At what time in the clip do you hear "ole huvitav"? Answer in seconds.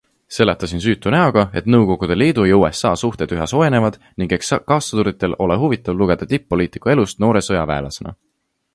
5.47-6.03